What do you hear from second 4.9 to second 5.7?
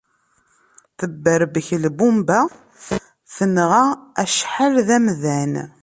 amdan